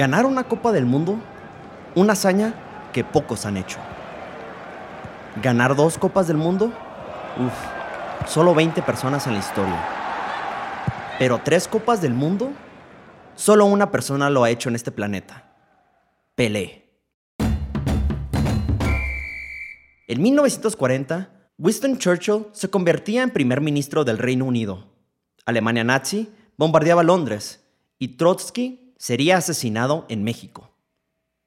Ganar 0.00 0.24
una 0.24 0.44
Copa 0.44 0.72
del 0.72 0.86
Mundo, 0.86 1.18
una 1.94 2.14
hazaña 2.14 2.54
que 2.90 3.04
pocos 3.04 3.44
han 3.44 3.58
hecho. 3.58 3.78
Ganar 5.42 5.76
dos 5.76 5.98
Copas 5.98 6.26
del 6.26 6.38
Mundo, 6.38 6.72
uff, 7.36 8.26
solo 8.26 8.54
20 8.54 8.80
personas 8.80 9.26
en 9.26 9.34
la 9.34 9.40
historia. 9.40 9.78
Pero 11.18 11.42
tres 11.44 11.68
Copas 11.68 12.00
del 12.00 12.14
Mundo, 12.14 12.50
solo 13.34 13.66
una 13.66 13.90
persona 13.90 14.30
lo 14.30 14.42
ha 14.42 14.48
hecho 14.48 14.70
en 14.70 14.76
este 14.76 14.90
planeta. 14.90 15.52
Pelé. 16.34 16.88
En 20.08 20.22
1940, 20.22 21.28
Winston 21.58 21.98
Churchill 21.98 22.46
se 22.52 22.70
convertía 22.70 23.22
en 23.22 23.28
primer 23.28 23.60
ministro 23.60 24.04
del 24.04 24.16
Reino 24.16 24.46
Unido. 24.46 24.94
Alemania 25.44 25.84
nazi 25.84 26.32
bombardeaba 26.56 27.02
Londres 27.02 27.62
y 27.98 28.16
Trotsky 28.16 28.89
sería 29.00 29.38
asesinado 29.38 30.04
en 30.10 30.22
México. 30.22 30.70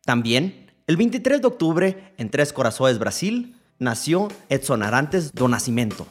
También, 0.04 0.72
el 0.88 0.98
23 0.98 1.40
de 1.40 1.48
octubre, 1.48 2.14
en 2.18 2.32
Tres 2.32 2.52
Corazones, 2.52 2.98
Brasil, 2.98 3.56
nació 3.78 4.28
Edson 4.50 4.82
Arantes 4.82 5.32
do 5.34 5.48
Nascimento. 5.48 6.08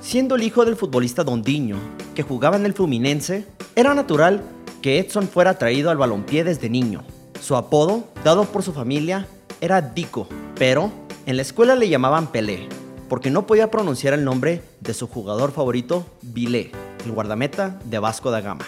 Siendo 0.00 0.36
el 0.36 0.44
hijo 0.44 0.64
del 0.64 0.76
futbolista 0.76 1.24
Dondiño, 1.24 1.78
que 2.14 2.22
jugaba 2.22 2.56
en 2.56 2.64
el 2.64 2.74
Fluminense, 2.74 3.44
era 3.74 3.92
natural 3.92 4.44
que 4.82 5.00
Edson 5.00 5.26
fuera 5.26 5.58
traído 5.58 5.90
al 5.90 5.96
balompié 5.96 6.44
desde 6.44 6.70
niño. 6.70 7.02
Su 7.42 7.56
apodo, 7.56 8.08
dado 8.22 8.44
por 8.44 8.62
su 8.62 8.72
familia, 8.72 9.26
era 9.60 9.80
Dico, 9.82 10.28
pero 10.56 10.92
en 11.26 11.36
la 11.36 11.42
escuela 11.42 11.74
le 11.74 11.88
llamaban 11.88 12.30
Pelé, 12.30 12.68
porque 13.08 13.30
no 13.30 13.48
podía 13.48 13.68
pronunciar 13.68 14.14
el 14.14 14.24
nombre 14.24 14.62
de 14.78 14.94
su 14.94 15.08
jugador 15.08 15.50
favorito, 15.50 16.06
Vilé, 16.22 16.70
el 17.04 17.10
guardameta 17.10 17.80
de 17.84 17.98
Vasco 17.98 18.30
da 18.30 18.40
Gama. 18.40 18.66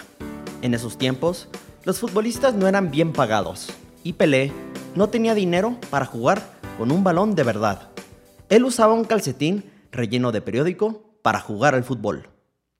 En 0.61 0.73
esos 0.73 0.97
tiempos, 0.97 1.47
los 1.87 1.99
futbolistas 1.99 2.53
no 2.53 2.67
eran 2.67 2.91
bien 2.91 3.13
pagados 3.13 3.69
y 4.03 4.11
Pelé 4.11 4.51
no 4.95 5.07
tenía 5.07 5.33
dinero 5.33 5.77
para 5.89 6.03
jugar 6.03 6.45
con 6.77 6.91
un 6.91 7.01
balón 7.01 7.33
de 7.33 7.43
verdad. 7.43 7.91
Él 8.49 8.65
usaba 8.65 8.91
un 8.91 9.05
calcetín 9.05 9.71
relleno 9.89 10.33
de 10.33 10.41
periódico 10.41 11.17
para 11.21 11.39
jugar 11.39 11.75
al 11.75 11.85
fútbol. 11.85 12.27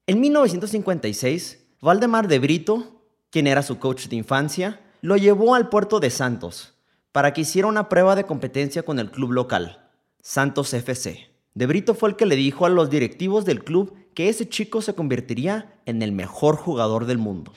En 0.06 0.20
1956, 0.20 1.68
Valdemar 1.80 2.28
de 2.28 2.38
Brito, 2.38 3.00
quien 3.30 3.46
era 3.46 3.62
su 3.62 3.78
coach 3.78 4.08
de 4.08 4.16
infancia, 4.16 4.78
lo 5.00 5.16
llevó 5.16 5.54
al 5.54 5.70
puerto 5.70 6.00
de 6.00 6.10
Santos 6.10 6.74
para 7.10 7.32
que 7.32 7.40
hiciera 7.40 7.66
una 7.66 7.88
prueba 7.88 8.14
de 8.14 8.24
competencia 8.24 8.82
con 8.82 8.98
el 8.98 9.10
club 9.10 9.32
local, 9.32 9.88
Santos 10.20 10.74
FC. 10.74 11.30
De 11.54 11.66
Brito 11.66 11.94
fue 11.94 12.10
el 12.10 12.16
que 12.16 12.26
le 12.26 12.36
dijo 12.36 12.66
a 12.66 12.68
los 12.68 12.90
directivos 12.90 13.46
del 13.46 13.64
club 13.64 13.94
que 14.18 14.28
ese 14.28 14.48
chico 14.48 14.82
se 14.82 14.94
convertiría 14.94 15.78
en 15.86 16.02
el 16.02 16.10
mejor 16.10 16.56
jugador 16.56 17.06
del 17.06 17.18
mundo. 17.18 17.52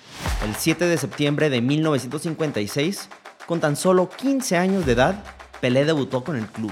El 0.45 0.55
7 0.55 0.85
de 0.85 0.95
septiembre 0.95 1.49
de 1.49 1.59
1956, 1.59 3.09
con 3.47 3.59
tan 3.59 3.75
solo 3.75 4.07
15 4.07 4.57
años 4.57 4.85
de 4.85 4.91
edad, 4.91 5.23
Pelé 5.59 5.85
debutó 5.85 6.23
con 6.23 6.35
el 6.35 6.45
club. 6.45 6.71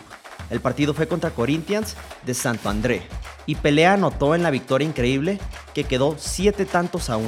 El 0.51 0.59
partido 0.59 0.93
fue 0.93 1.07
contra 1.07 1.31
Corinthians 1.31 1.95
de 2.23 2.35
Santo 2.35 2.69
André 2.69 3.01
y 3.47 3.55
Pelé 3.55 3.87
anotó 3.87 4.35
en 4.35 4.43
la 4.43 4.51
victoria 4.51 4.87
increíble 4.87 5.39
que 5.73 5.85
quedó 5.85 6.13
7 6.19 6.65
tantos 6.65 7.09
a 7.09 7.17
1. 7.17 7.27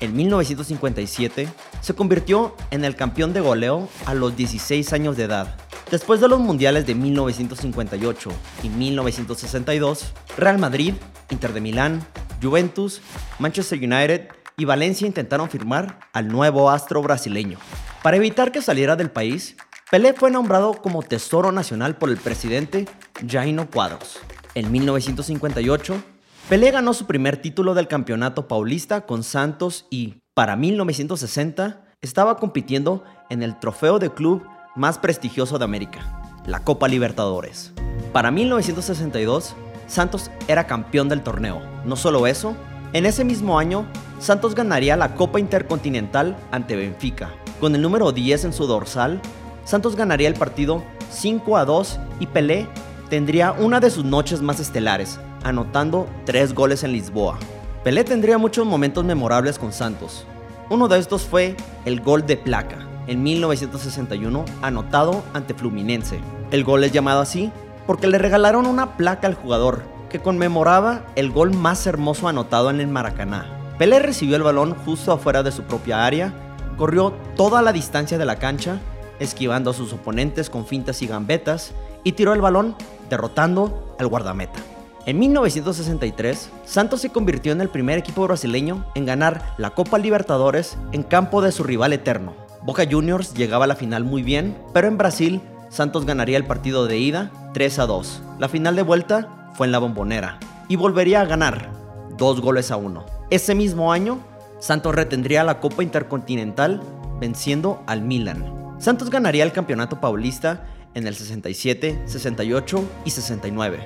En 0.00 0.16
1957 0.16 1.46
se 1.82 1.94
convirtió 1.94 2.56
en 2.70 2.86
el 2.86 2.96
campeón 2.96 3.34
de 3.34 3.40
goleo 3.40 3.86
a 4.06 4.14
los 4.14 4.34
16 4.34 4.94
años 4.94 5.18
de 5.18 5.24
edad 5.24 5.67
Después 5.90 6.20
de 6.20 6.28
los 6.28 6.38
mundiales 6.38 6.86
de 6.86 6.94
1958 6.94 8.30
y 8.62 8.68
1962, 8.68 10.12
Real 10.36 10.58
Madrid, 10.58 10.92
Inter 11.30 11.54
de 11.54 11.62
Milán, 11.62 12.06
Juventus, 12.42 13.00
Manchester 13.38 13.78
United 13.78 14.28
y 14.58 14.66
Valencia 14.66 15.06
intentaron 15.06 15.48
firmar 15.48 16.00
al 16.12 16.28
nuevo 16.28 16.68
astro 16.68 17.00
brasileño. 17.00 17.58
Para 18.02 18.18
evitar 18.18 18.52
que 18.52 18.60
saliera 18.60 18.96
del 18.96 19.10
país, 19.10 19.56
Pelé 19.90 20.12
fue 20.12 20.30
nombrado 20.30 20.74
como 20.74 21.02
Tesoro 21.02 21.52
Nacional 21.52 21.96
por 21.96 22.10
el 22.10 22.18
presidente 22.18 22.86
Jaino 23.26 23.70
Cuadros. 23.70 24.18
En 24.54 24.70
1958, 24.70 26.02
Pelé 26.50 26.70
ganó 26.70 26.92
su 26.92 27.06
primer 27.06 27.38
título 27.38 27.72
del 27.72 27.88
Campeonato 27.88 28.46
Paulista 28.46 29.06
con 29.06 29.22
Santos 29.22 29.86
y, 29.88 30.20
para 30.34 30.54
1960, 30.54 31.82
estaba 32.02 32.36
compitiendo 32.36 33.04
en 33.30 33.42
el 33.42 33.58
Trofeo 33.58 33.98
de 33.98 34.10
Club 34.10 34.42
más 34.76 34.98
prestigioso 34.98 35.58
de 35.58 35.64
América, 35.64 36.00
la 36.46 36.60
Copa 36.60 36.88
Libertadores. 36.88 37.72
Para 38.12 38.30
1962, 38.30 39.54
Santos 39.86 40.30
era 40.46 40.66
campeón 40.66 41.08
del 41.08 41.22
torneo. 41.22 41.60
No 41.84 41.96
solo 41.96 42.26
eso, 42.26 42.54
en 42.92 43.06
ese 43.06 43.24
mismo 43.24 43.58
año, 43.58 43.86
Santos 44.18 44.54
ganaría 44.54 44.96
la 44.96 45.14
Copa 45.14 45.40
Intercontinental 45.40 46.36
ante 46.50 46.76
Benfica. 46.76 47.30
Con 47.60 47.74
el 47.74 47.82
número 47.82 48.12
10 48.12 48.46
en 48.46 48.52
su 48.52 48.66
dorsal, 48.66 49.20
Santos 49.64 49.96
ganaría 49.96 50.28
el 50.28 50.34
partido 50.34 50.82
5 51.10 51.56
a 51.56 51.64
2 51.64 52.00
y 52.20 52.26
Pelé 52.26 52.66
tendría 53.10 53.52
una 53.52 53.80
de 53.80 53.90
sus 53.90 54.04
noches 54.04 54.40
más 54.42 54.60
estelares, 54.60 55.18
anotando 55.44 56.08
3 56.24 56.54
goles 56.54 56.82
en 56.84 56.92
Lisboa. 56.92 57.38
Pelé 57.84 58.04
tendría 58.04 58.38
muchos 58.38 58.66
momentos 58.66 59.04
memorables 59.04 59.58
con 59.58 59.72
Santos. 59.72 60.26
Uno 60.70 60.88
de 60.88 60.98
estos 60.98 61.22
fue 61.22 61.56
el 61.84 62.00
gol 62.00 62.26
de 62.26 62.36
placa, 62.36 62.87
en 63.08 63.22
1961 63.22 64.44
anotado 64.62 65.24
ante 65.34 65.54
Fluminense. 65.54 66.20
El 66.52 66.62
gol 66.62 66.84
es 66.84 66.92
llamado 66.92 67.20
así 67.20 67.50
porque 67.86 68.06
le 68.06 68.18
regalaron 68.18 68.66
una 68.66 68.96
placa 68.96 69.26
al 69.26 69.34
jugador 69.34 69.82
que 70.08 70.20
conmemoraba 70.20 71.04
el 71.16 71.30
gol 71.30 71.52
más 71.52 71.86
hermoso 71.86 72.28
anotado 72.28 72.70
en 72.70 72.80
el 72.80 72.88
Maracaná. 72.88 73.46
Pelé 73.78 73.98
recibió 73.98 74.36
el 74.36 74.42
balón 74.42 74.74
justo 74.84 75.12
afuera 75.12 75.42
de 75.42 75.52
su 75.52 75.62
propia 75.62 76.04
área, 76.04 76.32
corrió 76.76 77.12
toda 77.36 77.62
la 77.62 77.72
distancia 77.72 78.18
de 78.18 78.24
la 78.24 78.36
cancha, 78.36 78.78
esquivando 79.20 79.70
a 79.70 79.74
sus 79.74 79.92
oponentes 79.92 80.50
con 80.50 80.66
fintas 80.66 81.02
y 81.02 81.06
gambetas, 81.06 81.72
y 82.04 82.12
tiró 82.12 82.32
el 82.32 82.40
balón 82.40 82.76
derrotando 83.08 83.96
al 83.98 84.06
guardameta. 84.08 84.60
En 85.06 85.18
1963, 85.18 86.50
Santos 86.64 87.00
se 87.00 87.10
convirtió 87.10 87.52
en 87.52 87.60
el 87.60 87.70
primer 87.70 87.98
equipo 87.98 88.26
brasileño 88.26 88.84
en 88.94 89.06
ganar 89.06 89.54
la 89.56 89.70
Copa 89.70 89.98
Libertadores 89.98 90.76
en 90.92 91.02
campo 91.02 91.40
de 91.40 91.52
su 91.52 91.62
rival 91.64 91.92
eterno, 91.92 92.34
Boca 92.62 92.84
Juniors 92.90 93.34
llegaba 93.34 93.64
a 93.64 93.68
la 93.68 93.76
final 93.76 94.04
muy 94.04 94.22
bien, 94.22 94.56
pero 94.72 94.88
en 94.88 94.98
Brasil 94.98 95.40
Santos 95.70 96.06
ganaría 96.06 96.36
el 96.36 96.46
partido 96.46 96.86
de 96.86 96.98
ida 96.98 97.30
3 97.54 97.78
a 97.78 97.86
2. 97.86 98.22
La 98.38 98.48
final 98.48 98.76
de 98.76 98.82
vuelta 98.82 99.50
fue 99.54 99.66
en 99.66 99.72
la 99.72 99.78
bombonera 99.78 100.38
y 100.68 100.76
volvería 100.76 101.20
a 101.20 101.26
ganar 101.26 101.70
2 102.16 102.40
goles 102.40 102.70
a 102.70 102.76
1. 102.76 103.04
Ese 103.30 103.54
mismo 103.54 103.92
año, 103.92 104.18
Santos 104.58 104.94
retendría 104.94 105.44
la 105.44 105.60
Copa 105.60 105.82
Intercontinental 105.82 106.80
venciendo 107.20 107.82
al 107.86 108.02
Milan. 108.02 108.74
Santos 108.78 109.10
ganaría 109.10 109.44
el 109.44 109.52
Campeonato 109.52 110.00
Paulista 110.00 110.64
en 110.94 111.06
el 111.06 111.14
67, 111.14 112.02
68 112.06 112.84
y 113.04 113.10
69. 113.10 113.78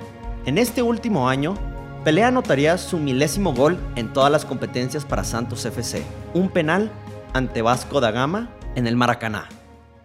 En 0.47 0.59
este 0.59 0.83
último 0.83 1.29
año, 1.29 1.55
Pelé 2.05 2.25
anotaría 2.25 2.79
su 2.79 2.99
milésimo 2.99 3.55
gol 3.55 3.79
en 3.95 4.13
todas 4.13 4.33
las 4.33 4.45
competencias 4.45 5.05
para 5.05 5.23
Santos 5.23 5.65
FC, 5.65 6.03
un 6.35 6.49
penal 6.49 6.91
ante 7.33 7.63
Vasco 7.63 8.01
da 8.01 8.11
Gama 8.11 8.51
en 8.75 8.87
el 8.87 8.97
Maracaná. 8.97 9.49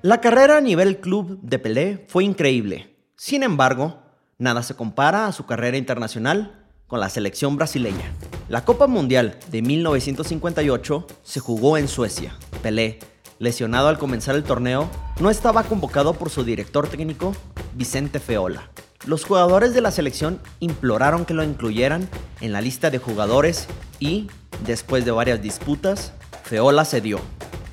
La 0.02 0.22
carrera 0.22 0.58
a 0.58 0.62
nivel 0.62 1.00
club 1.00 1.40
de 1.42 1.60
Pelé 1.60 2.06
fue 2.08 2.24
increíble. 2.24 2.96
Sin 3.16 3.44
embargo, 3.44 4.00
nada 4.38 4.64
se 4.64 4.76
compara 4.76 5.28
a 5.28 5.32
su 5.32 5.46
carrera 5.46 5.78
internacional 5.78 6.66
con 6.88 7.00
la 7.00 7.10
selección 7.10 7.58
brasileña. 7.58 8.14
La 8.48 8.64
Copa 8.64 8.88
Mundial 8.88 9.38
de 9.52 9.62
1958 9.62 11.08
se 11.24 11.40
jugó 11.40 11.78
en 11.78 11.88
Suecia. 11.88 12.36
Pelé, 12.62 13.00
lesionado 13.40 13.88
al 13.88 13.98
comenzar 13.98 14.36
el 14.36 14.44
torneo, 14.44 14.90
no 15.20 15.30
estaba 15.30 15.64
convocado 15.64 16.14
por 16.14 16.30
su 16.30 16.44
director 16.44 16.88
técnico, 16.88 17.34
Vicente 17.74 18.20
Feola. 18.20 18.70
Los 19.06 19.26
jugadores 19.26 19.74
de 19.74 19.82
la 19.82 19.92
selección 19.92 20.40
imploraron 20.60 21.26
que 21.26 21.34
lo 21.34 21.44
incluyeran 21.44 22.10
en 22.42 22.54
la 22.54 22.62
lista 22.62 22.90
de 22.90 22.98
jugadores 22.98 23.68
y, 24.00 24.30
después 24.66 25.06
de 25.06 25.12
varias 25.12 25.42
disputas, 25.42 26.14
Feola 26.44 26.86
cedió. 26.86 27.20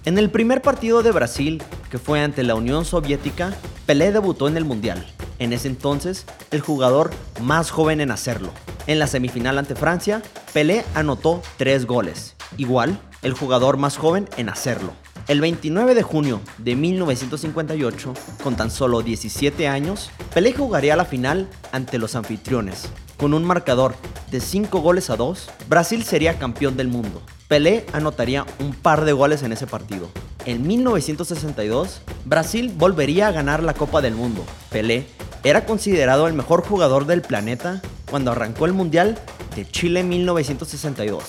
En 0.06 0.18
el 0.18 0.30
primer 0.30 0.60
partido 0.60 1.02
de 1.02 1.12
Brasil, 1.12 1.62
que 1.90 1.98
fue 1.98 2.20
ante 2.20 2.42
la 2.42 2.54
Unión 2.54 2.84
Soviética, 2.84 3.54
Pelé 3.86 4.12
debutó 4.12 4.48
en 4.48 4.58
el 4.58 4.66
Mundial. 4.66 5.02
En 5.38 5.54
ese 5.54 5.66
entonces, 5.68 6.26
el 6.50 6.60
jugador 6.60 7.10
más 7.40 7.70
joven 7.70 8.02
en 8.02 8.10
hacerlo. 8.10 8.50
En 8.86 8.98
la 8.98 9.06
semifinal 9.06 9.56
ante 9.56 9.74
Francia, 9.74 10.22
Pelé 10.52 10.84
anotó 10.94 11.40
tres 11.56 11.86
goles. 11.86 12.36
Igual, 12.58 13.00
el 13.22 13.32
jugador 13.32 13.78
más 13.78 13.96
joven 13.96 14.28
en 14.36 14.50
hacerlo. 14.50 14.92
El 15.26 15.40
29 15.40 15.94
de 15.94 16.02
junio 16.02 16.42
de 16.58 16.76
1958, 16.76 18.12
con 18.42 18.56
tan 18.56 18.70
solo 18.70 19.00
17 19.00 19.68
años, 19.68 20.10
Pelé 20.34 20.52
jugaría 20.52 20.96
la 20.96 21.06
final 21.06 21.48
ante 21.72 21.96
los 21.96 22.14
anfitriones. 22.14 22.90
Con 23.16 23.32
un 23.32 23.44
marcador 23.44 23.94
de 24.30 24.40
5 24.40 24.80
goles 24.80 25.08
a 25.08 25.16
2, 25.16 25.50
Brasil 25.70 26.04
sería 26.04 26.38
campeón 26.38 26.76
del 26.76 26.88
mundo. 26.88 27.22
Pelé 27.48 27.84
anotaría 27.92 28.46
un 28.58 28.72
par 28.74 29.04
de 29.04 29.12
goles 29.12 29.42
en 29.42 29.52
ese 29.52 29.66
partido. 29.66 30.08
En 30.46 30.66
1962, 30.66 32.00
Brasil 32.24 32.72
volvería 32.74 33.28
a 33.28 33.32
ganar 33.32 33.62
la 33.62 33.74
Copa 33.74 34.00
del 34.00 34.14
Mundo. 34.14 34.44
Pelé 34.70 35.06
era 35.42 35.66
considerado 35.66 36.26
el 36.26 36.32
mejor 36.32 36.64
jugador 36.64 37.04
del 37.04 37.20
planeta 37.20 37.82
cuando 38.10 38.30
arrancó 38.30 38.64
el 38.64 38.72
Mundial 38.72 39.18
de 39.54 39.68
Chile 39.68 40.02
1962. 40.02 41.22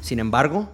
Sin 0.00 0.18
embargo, 0.18 0.70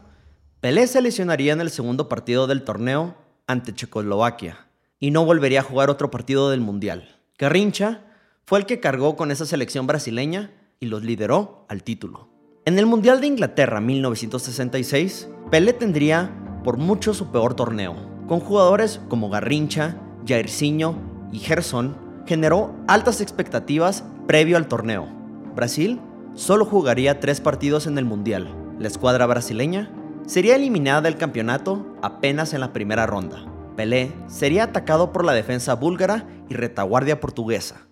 Pelé 0.61 0.87
se 0.87 1.02
lesionaría 1.02 1.52
en 1.52 1.60
el 1.60 1.70
segundo 1.70 2.08
partido 2.08 2.46
del 2.46 2.64
torneo 2.64 3.17
ante 3.46 3.75
Checoslovaquia 3.75 4.67
y 4.99 5.10
no 5.10 5.26
volvería 5.26 5.60
a 5.60 5.64
jugar 5.64 5.90
otro 5.90 6.10
partido 6.10 6.49
del 6.49 6.62
Mundial. 6.62 7.20
Garrincha 7.37 8.00
fue 8.46 8.60
el 8.60 8.67
que 8.67 8.81
cargó 8.81 9.14
con 9.14 9.31
esa 9.31 9.44
selección 9.44 9.87
brasileña 9.87 10.52
y 10.81 10.87
los 10.87 11.05
lideró 11.05 11.67
al 11.69 11.82
título. 11.82 12.33
En 12.66 12.78
el 12.78 12.87
Mundial 12.87 13.20
de 13.20 13.26
Inglaterra 13.26 13.82
1966, 13.82 15.28
Pelé 15.50 15.75
tendría 15.75 16.31
por 16.64 16.78
mucho 16.78 17.12
su 17.12 17.31
peor 17.31 17.52
torneo. 17.52 17.94
Con 18.26 18.40
jugadores 18.40 19.02
como 19.11 19.28
Garrincha, 19.28 19.99
Jairzinho 20.26 20.96
y 21.31 21.40
Gerson, 21.40 21.94
generó 22.25 22.75
altas 22.88 23.20
expectativas 23.20 24.02
previo 24.26 24.56
al 24.56 24.66
torneo. 24.66 25.06
Brasil 25.55 26.00
solo 26.32 26.64
jugaría 26.64 27.20
tres 27.20 27.43
partidos 27.43 27.87
en 27.87 27.99
el 27.99 28.06
Mundial. 28.06 28.49
La 28.78 28.88
escuadra 28.88 29.26
brasileña 29.26 29.90
sería 30.25 30.56
eliminada 30.56 31.02
del 31.02 31.19
campeonato 31.19 31.99
apenas 32.00 32.55
en 32.55 32.60
la 32.60 32.72
primera 32.72 33.05
ronda. 33.05 33.44
Pelé 33.76 34.10
sería 34.26 34.64
atacado 34.64 35.12
por 35.12 35.26
la 35.26 35.34
defensa 35.34 35.75
búlgara 35.75 36.26
y 36.49 36.55
retaguardia 36.55 37.20
portuguesa. 37.20 37.87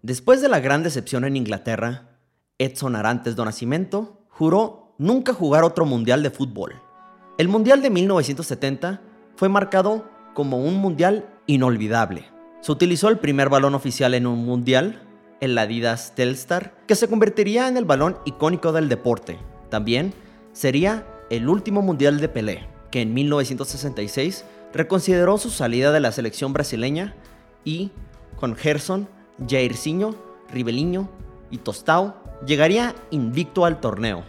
Después 0.00 0.40
de 0.40 0.48
la 0.48 0.60
gran 0.60 0.82
decepción 0.82 1.26
en 1.26 1.36
Inglaterra, 1.36 2.15
Edson 2.58 2.96
Arantes 2.96 3.36
do 3.36 3.44
Nascimento 3.44 4.24
juró 4.30 4.94
nunca 4.98 5.34
jugar 5.34 5.62
otro 5.62 5.84
mundial 5.84 6.22
de 6.22 6.30
fútbol. 6.30 6.80
El 7.36 7.48
mundial 7.48 7.82
de 7.82 7.90
1970 7.90 9.02
fue 9.36 9.50
marcado 9.50 10.08
como 10.34 10.58
un 10.58 10.76
mundial 10.76 11.28
inolvidable. 11.46 12.24
Se 12.62 12.72
utilizó 12.72 13.08
el 13.08 13.18
primer 13.18 13.50
balón 13.50 13.74
oficial 13.74 14.14
en 14.14 14.26
un 14.26 14.44
mundial, 14.46 15.02
el 15.40 15.56
Adidas 15.58 16.14
Telstar, 16.14 16.74
que 16.86 16.94
se 16.94 17.08
convertiría 17.08 17.68
en 17.68 17.76
el 17.76 17.84
balón 17.84 18.16
icónico 18.24 18.72
del 18.72 18.88
deporte. 18.88 19.38
También 19.68 20.14
sería 20.52 21.06
el 21.28 21.50
último 21.50 21.82
mundial 21.82 22.20
de 22.20 22.30
Pelé, 22.30 22.66
que 22.90 23.02
en 23.02 23.12
1966 23.12 24.46
reconsideró 24.72 25.36
su 25.36 25.50
salida 25.50 25.92
de 25.92 26.00
la 26.00 26.10
selección 26.10 26.54
brasileña 26.54 27.14
y, 27.64 27.90
con 28.36 28.56
Gerson, 28.56 29.08
Jairzinho, 29.46 30.14
Ribeliño 30.50 31.10
y 31.50 31.58
Tostao, 31.58 32.25
llegaría 32.44 32.94
invicto 33.10 33.64
al 33.64 33.80
torneo. 33.80 34.24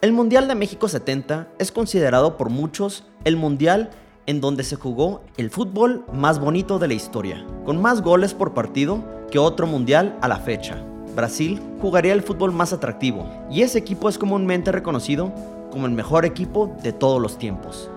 El 0.00 0.12
Mundial 0.12 0.48
de 0.48 0.54
México 0.54 0.88
70 0.88 1.48
es 1.58 1.72
considerado 1.72 2.36
por 2.36 2.48
muchos 2.48 3.04
el 3.24 3.36
mundial 3.36 3.90
en 4.26 4.40
donde 4.40 4.64
se 4.64 4.76
jugó 4.76 5.22
el 5.36 5.50
fútbol 5.50 6.04
más 6.12 6.38
bonito 6.38 6.78
de 6.78 6.88
la 6.88 6.94
historia, 6.94 7.44
con 7.64 7.82
más 7.82 8.00
goles 8.00 8.32
por 8.32 8.54
partido 8.54 9.04
que 9.30 9.38
otro 9.38 9.66
mundial 9.66 10.16
a 10.22 10.28
la 10.28 10.38
fecha. 10.38 10.82
Brasil 11.14 11.60
jugaría 11.80 12.12
el 12.12 12.22
fútbol 12.22 12.52
más 12.52 12.72
atractivo 12.72 13.28
y 13.50 13.62
ese 13.62 13.78
equipo 13.78 14.08
es 14.08 14.18
comúnmente 14.18 14.72
reconocido 14.72 15.32
como 15.70 15.86
el 15.86 15.92
mejor 15.92 16.24
equipo 16.24 16.76
de 16.82 16.92
todos 16.92 17.20
los 17.20 17.38
tiempos. 17.38 17.90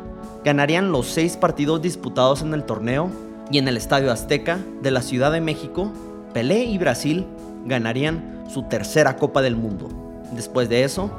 Ganarían 0.44 0.92
los 0.92 1.08
seis 1.08 1.38
partidos 1.38 1.82
disputados 1.82 2.42
en 2.42 2.54
el 2.54 2.64
torneo 2.64 3.10
y 3.52 3.60
en 3.60 3.68
el 3.68 3.78
Estadio 3.78 4.12
Azteca 4.12 4.58
de 4.82 4.92
la 4.92 5.02
Ciudad 5.02 5.32
de 5.32 5.42
México, 5.42 5.92
Pelé 6.34 6.64
y 6.66 6.78
Brasil 6.78 7.26
ganarían 7.66 8.33
su 8.48 8.64
tercera 8.64 9.18
Copa 9.18 9.42
del 9.42 9.56
Mundo. 9.56 9.90
Después 10.32 10.70
de 10.70 10.84
eso, 10.84 11.12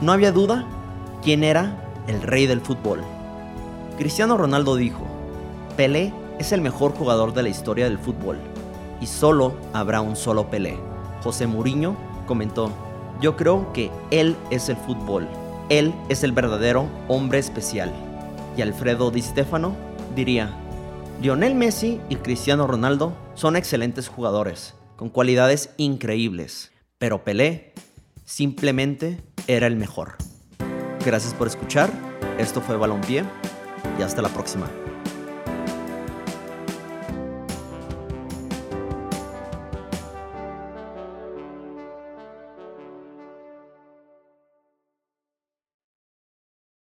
no 0.00 0.12
había 0.12 0.32
duda 0.32 0.66
quién 1.22 1.44
era 1.44 1.76
el 2.06 2.22
rey 2.22 2.46
del 2.46 2.60
fútbol. 2.60 3.02
Cristiano 3.98 4.36
Ronaldo 4.36 4.76
dijo, 4.76 5.04
Pelé 5.76 6.12
es 6.38 6.52
el 6.52 6.60
mejor 6.60 6.92
jugador 6.92 7.32
de 7.32 7.42
la 7.42 7.48
historia 7.48 7.84
del 7.84 7.98
fútbol 7.98 8.38
y 9.00 9.06
solo 9.06 9.54
habrá 9.72 10.00
un 10.00 10.16
solo 10.16 10.50
Pelé. 10.50 10.78
José 11.22 11.46
Mourinho 11.46 11.96
comentó, 12.26 12.70
yo 13.20 13.36
creo 13.36 13.72
que 13.72 13.90
él 14.10 14.36
es 14.50 14.68
el 14.68 14.76
fútbol 14.76 15.28
él 15.68 15.94
es 16.08 16.22
el 16.24 16.32
verdadero 16.32 16.88
hombre 17.08 17.38
especial. 17.38 17.92
Y 18.56 18.62
Alfredo 18.62 19.10
Di 19.10 19.22
Stefano 19.22 19.74
diría, 20.14 20.50
Lionel 21.20 21.54
Messi 21.54 22.00
y 22.08 22.16
Cristiano 22.16 22.66
Ronaldo 22.66 23.14
son 23.34 23.56
excelentes 23.56 24.08
jugadores, 24.08 24.74
con 24.96 25.08
cualidades 25.08 25.70
increíbles, 25.76 26.72
pero 26.98 27.24
Pelé 27.24 27.74
simplemente 28.24 29.20
era 29.46 29.66
el 29.66 29.76
mejor. 29.76 30.16
Gracias 31.04 31.34
por 31.34 31.46
escuchar, 31.46 31.90
esto 32.38 32.60
fue 32.60 32.76
Balompié 32.76 33.24
y 33.98 34.02
hasta 34.02 34.22
la 34.22 34.28
próxima. 34.28 34.70